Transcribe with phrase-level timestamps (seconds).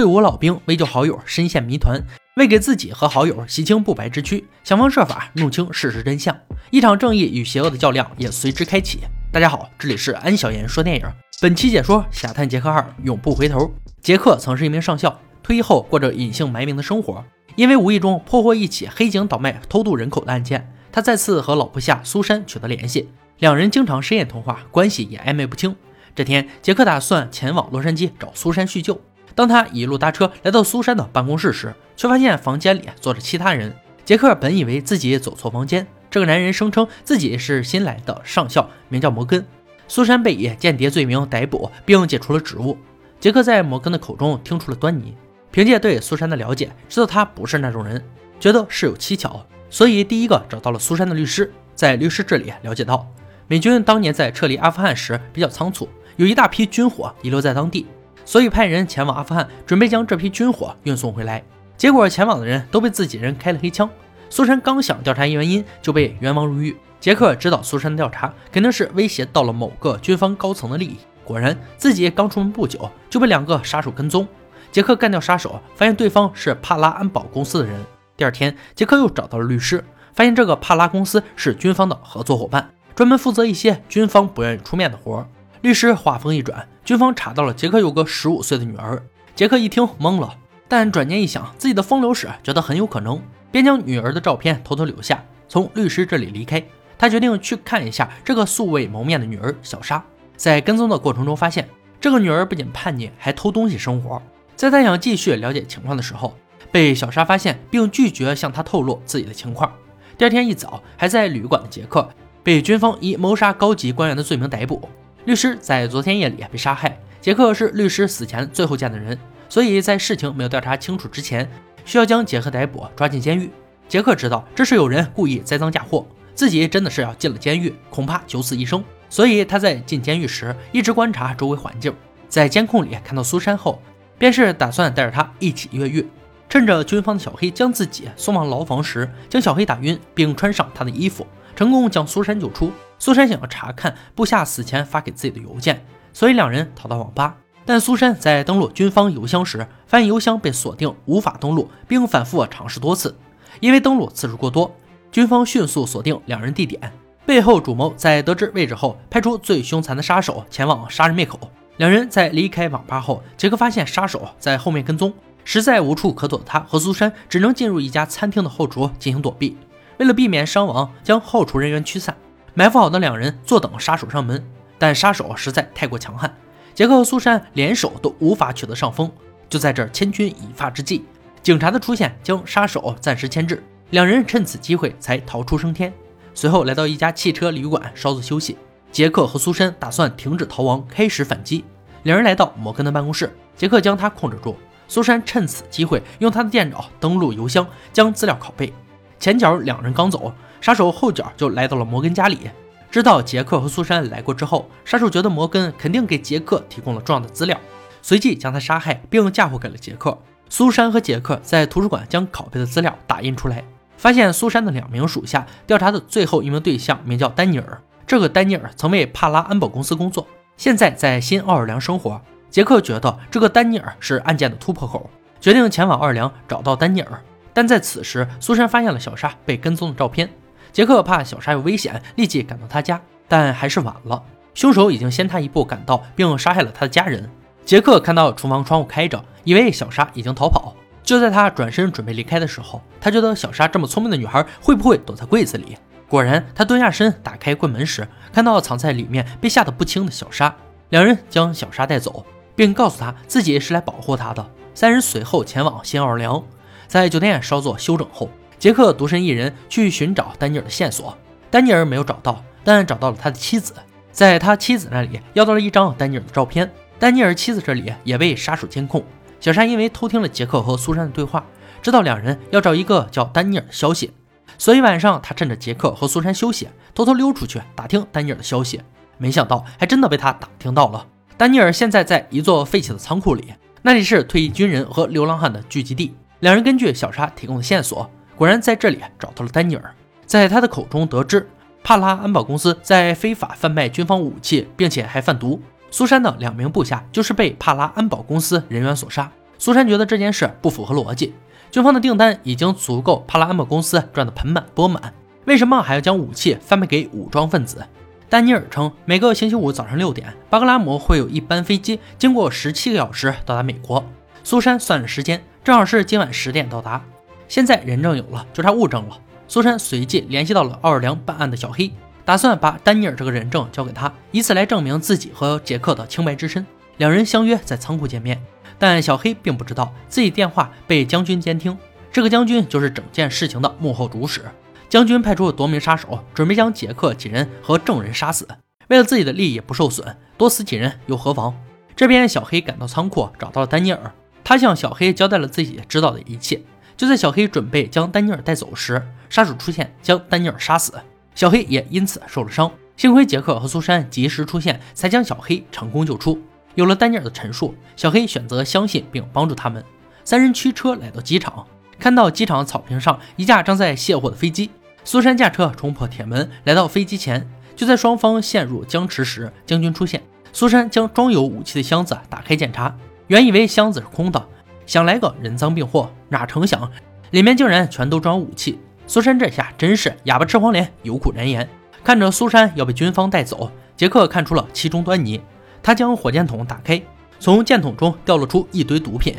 [0.00, 2.02] 退伍老兵为救好友深陷谜团，
[2.36, 6.34] 为给自己和好友洗清不白之躯，想方设法弄清事实真相。
[6.70, 9.00] 一场正义与邪恶的较量也随之开启。
[9.30, 11.06] 大家好，这里是安小言说电影。
[11.42, 13.58] 本期解说《侠探杰克二：永不回头》。
[14.00, 17.22] 杰克曾是一名上校，退役后过着隐姓埋名的生活。
[17.56, 25.76] 因为无意中破获一起黑警倒卖偷渡人口的案件，他再次和老部下苏珊取得联系，两人经常深夜通话，关系也暧昧不清。
[26.14, 28.98] 这天，杰克打算前往洛杉矶找苏珊叙旧。
[29.34, 33.74] 当他一路搭车来到苏珊的办公室时，却发现房间里坐着其他人。
[34.04, 39.46] 杰克本以为自己走错房间，这个男人声称自己是新来的上校，名叫摩根。
[39.86, 42.76] 苏珊被以间谍罪名逮捕，并解除了职务。
[43.18, 45.16] 杰克在摩根的口中听出了端倪，
[45.50, 48.02] 凭借对苏珊的了解，知道他不是那种人，
[48.38, 51.52] 觉得事有蹊跷，所以第一个找到了苏珊的律师。
[51.74, 53.06] 在律师这里了解到，
[53.46, 55.88] 美军当年在撤离阿富汗时比较仓促。
[56.16, 57.86] 有一大批军火遗留在当地，
[58.30, 61.42] 所以派人前往阿富汗，准备将这批军火运送回来。
[61.76, 63.90] 结果前往的人都被自己人开了黑枪。
[64.28, 66.76] 苏珊刚想调查原因，就被冤枉入狱。
[67.00, 70.96] 杰克知道苏珊的调查肯定是威胁到了某个军方高层的利益。
[71.24, 74.24] 果然，自己刚出门不久，就被两个杀手跟踪。
[74.70, 77.84] 杰克干掉杀手，发现对方是帕拉安保公司的人。
[78.16, 85.26] 第二天，杰克又找到了律师，发现这个帕拉公司是军方的合作伙伴，专门负责一些军方不愿意出面的活儿。
[85.62, 89.02] 律师话锋一转，军方查到了杰克有个十五岁的女儿。
[89.34, 90.34] 杰克一听懵了，
[90.66, 93.20] 但转念一想，自己的风流史觉得很有可能，
[93.52, 96.62] 便将女儿的照片偷偷留下，从律师这里离开。
[96.96, 100.02] 他决定去看一下这个素未谋面的女儿小莎。
[100.34, 101.68] 在跟踪的过程中，发现
[102.00, 104.20] 这个女儿不仅叛逆，还偷东西生活。
[104.56, 106.34] 在他想继续了解情况的时候，
[106.72, 109.70] 被小莎发现，并拒绝向他透露自己的情况。
[110.16, 112.08] 第二天一早，还在旅馆的杰克
[112.42, 114.88] 被军方以谋杀高级官员的罪名逮捕。
[115.30, 116.98] 律师在昨天夜里被杀害。
[117.20, 119.16] 杰克是律师死前最后见的人，
[119.48, 121.48] 所以在事情没有调查清楚之前，
[121.84, 123.48] 需要将杰克逮捕，抓进监狱。
[123.88, 128.82] 杰克知道这是有人故意栽赃嫁祸，自己真的是要进了监狱，恐怕九死一生。
[129.08, 131.94] 所以他在进监狱时一直观察周围环境，
[132.28, 133.80] 在监控里看到苏珊后，
[134.18, 136.04] 便是打算带着她一起越狱。
[136.48, 141.24] 趁着军方的小黑将自己送往牢房时，将小黑打晕，并穿上他的衣服，
[141.54, 142.72] 成功将苏珊救出。
[143.00, 147.38] 苏珊想要查看部下死前发给自己的邮件，所以两人逃到网吧。
[147.64, 153.16] 但苏珊在登录军方邮箱时，发现邮箱被锁定，无法登录，并反复尝试多次。
[153.60, 154.70] 因为登录次数过多，
[155.10, 156.92] 军方迅速锁定两人地点。
[157.24, 161.38] 背后主谋在得知位置后，派出最凶残的杀手前往杀人灭口。
[161.78, 169.56] 两人在离开网吧后，杰克发现杀手在后面跟踪，实在无处可躲的他和苏珊只能进入一家餐厅的后厨进行躲避。
[169.98, 172.16] 为了避免伤亡，将后厨人员驱散。
[172.54, 174.44] 埋伏好的两人坐等杀手上门，
[174.78, 176.34] 但杀手实在太过强悍，
[176.74, 179.10] 杰克和苏珊联手都无法取得上风。
[179.48, 181.04] 就在这千钧一发之际，
[181.42, 185.92] 警察的出现将杀手暂时牵制，两人趁此机会才逃出升天。
[186.34, 188.56] 随后来到一家汽车旅馆稍作休息，
[188.90, 191.64] 杰克和苏珊打算停止逃亡，开始反击。
[192.02, 194.56] 两人来到摩根的办公室，杰克将他控制住，
[194.88, 198.72] 苏珊趁此机会用他的电脑登录邮箱，将资料拷贝。
[199.18, 200.32] 前脚两人刚走。
[200.60, 202.50] 杀手后脚就来到了摩根家里，
[202.90, 207.58] 知道杰克和苏珊来过之后，杀手觉得摩根肯定给杰克提供了重要的资料，
[208.02, 210.18] 随即将他杀害，并嫁祸给了杰克。
[210.48, 213.64] 苏珊和杰克在图书馆将拷贝的资料打印出来，
[213.96, 217.80] 发现苏珊的两名属下调查的最后一名对象名叫丹尼尔。
[218.06, 222.20] 这个丹尼尔曾为帕拉安保公司工作，现在在新奥尔良生活。
[222.50, 225.08] 杰克觉得这个丹尼尔是案件的突破口，
[225.40, 227.22] 决定前往奥尔良找到丹尼尔。
[227.54, 230.28] 但在此时，苏珊发现了小莎被跟踪的照片。
[230.72, 234.22] 杰克怕小莎有危险，立即赶到他家，但还是晚了。
[234.54, 237.30] 凶手已经先他一步赶到，并杀害了他的家人。
[237.64, 240.74] 杰克看到厨房窗户开着，以为小莎已经逃跑。
[241.02, 245.76] 就在他转身准备离开的时候，他觉得小莎这么聪明的女孩会不会躲在柜子里？
[246.08, 250.54] 果然，他蹲下身打开柜门时，看到藏在里面被吓得不轻的小莎。
[250.90, 252.24] 两人将小莎带走，
[252.56, 254.44] 并告诉他自己是来保护她的。
[254.74, 256.42] 三人随后前往新奥尔良，
[256.88, 258.28] 在酒店稍作休整后。
[258.60, 261.16] 杰克独身一人去寻找丹尼尔的线索，
[261.50, 263.72] 丹尼尔没有找到，但找到了他的妻子，
[264.12, 266.70] 在他妻子那里要到了一张丹尼尔的照片。
[266.98, 269.02] 丹尼尔妻子这里也被杀手监控。
[269.40, 271.42] 小莎因为偷听了杰克和苏珊的对话，
[271.80, 274.12] 知道两人要找一个叫丹尼尔的消息，
[274.58, 278.82] 所以晚上他趁着杰克和苏珊休息，偷偷溜出去打听丹尼尔的消息。
[279.16, 281.06] 没想到还真的被他打听到了。
[281.38, 286.14] 丹尼尔现在在一座废弃的仓库里，那里是退役军人和流浪汉的聚集地。
[286.40, 288.10] 两人根据小莎提供的线索。
[288.40, 289.94] 果然在这里找到了丹尼尔，
[290.24, 291.46] 在他的口中得知
[291.84, 295.60] 帕拉安保公司在非法贩卖军方武器，并且还贩毒。
[295.90, 301.34] 苏珊的两名部下就是被帕拉安保公司人员所杀，苏珊觉得这件事不符合逻辑，
[301.70, 305.12] 军方的订单已经足够帕拉安保公司赚得盆满钵满，
[305.44, 307.86] 为什么还要将武器贩卖给武装分子？
[308.30, 314.02] 丹尼尔称，每个星期五早上六点，巴格拉姆会有一班飞机经过十七个小时到达美国。
[314.42, 317.04] 苏珊算了时间，正好是今晚十点到达。
[317.50, 319.18] 现在人证有了，就差物证了。
[319.48, 321.90] 苏珊随即联系到了奥尔良办案的小黑，
[322.24, 326.64] 打算把丹尼尔这个人证交给他，以此来证明自己和杰克的清白之身。
[326.98, 328.40] 两人相约在仓库见面，
[328.78, 331.76] 但小黑并不知道自己电话被将军监听。
[332.12, 334.42] 这个将军就是整件事情的幕后主使。
[334.88, 338.46] 将军派出多名杀手，准备将杰克几人和证人杀死。
[338.86, 341.52] 为了自己的利益不受损，多死几人又何妨？
[341.96, 344.12] 这边小黑赶到仓库，找到了丹尼尔。
[344.44, 346.60] 他向小黑交代了自己知道的一切。
[347.00, 350.92] 就在小黑准备将丹尼尔带走时，杀手出现，将丹尼尔杀死。
[351.34, 352.70] 小黑也因此受了伤。
[352.94, 356.38] 幸亏杰克和苏珊及时出现，才将小黑成功救出。
[356.74, 359.82] 有了丹尼尔的陈述，小黑选择相信并帮助他们。
[360.24, 361.66] 三人驱车来到机场，
[361.98, 364.68] 看到机场草坪上一架正在卸货的飞机。
[365.02, 367.48] 苏珊驾车冲破铁门，来到飞机前。
[367.74, 370.22] 就在双方陷入僵持时，将军出现。
[370.52, 372.94] 苏珊将装有武器的箱子打开检查，
[373.28, 374.46] 原以为箱子是空的，
[374.90, 376.90] 想来个人赃并获，哪成想
[377.30, 378.76] 里面竟然全都装武器。
[379.06, 381.68] 苏珊这下真是哑巴吃黄连，有苦难言。
[382.02, 385.40] 看着苏珊要被军方带走，杰克看出了其中端倪。
[385.80, 387.00] 他将火箭筒打开，
[387.38, 389.36] 从箭筒中掉落出一堆毒品。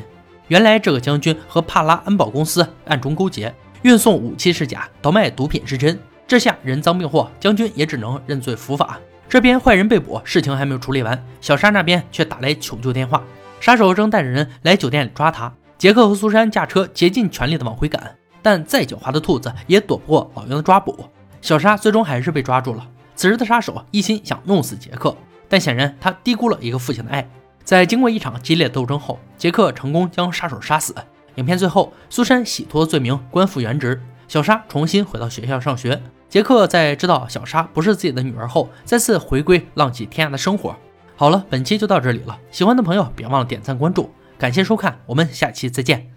[0.48, 3.54] 原来这个将军和帕拉安保公司暗中勾结。
[3.82, 8.98] 运送武器是假，倒卖毒品是真，这下人赃并获，将军也只能认罪伏法。
[9.28, 13.22] 这边坏人被捕，事情还没有处理完，小沙那边却打来求救电话，
[13.62, 15.54] 杀手正带着人来酒店里抓他。
[15.78, 21.08] 杰克和苏珊驾车竭尽全力的往回赶，但再狡猾的兔子也躲不过老鹰的抓捕。
[21.42, 22.88] 小沙最终还是被抓住了。
[23.16, 25.16] 此时的杀手一心想弄死杰克，
[25.48, 27.28] 但显然他低估了一个父亲的爱。
[27.64, 30.96] 在经过一场激烈斗争后，杰克成功将杀手杀死。
[31.36, 34.02] 影片最后，苏珊洗脱罪名，官复原职。
[34.28, 36.02] 小沙重新回到学校上学。
[36.28, 40.76] 杰克在知道小沙不是自己的女儿后，再次回归浪迹天涯的生活。
[41.22, 42.36] 好了，本期就到这里了。
[42.50, 44.10] 喜欢的朋友别忘了点赞关注，
[44.40, 46.11] 感谢收看，我们下期再见。